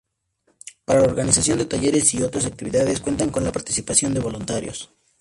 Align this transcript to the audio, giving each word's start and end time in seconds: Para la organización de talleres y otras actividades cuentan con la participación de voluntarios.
Para 0.83 1.01
la 1.01 1.05
organización 1.09 1.59
de 1.59 1.67
talleres 1.67 2.11
y 2.15 2.23
otras 2.23 2.47
actividades 2.47 3.01
cuentan 3.01 3.29
con 3.29 3.43
la 3.43 3.51
participación 3.51 4.15
de 4.15 4.19
voluntarios. 4.19 4.89